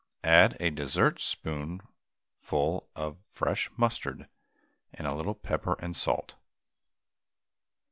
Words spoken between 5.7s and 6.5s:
and salt.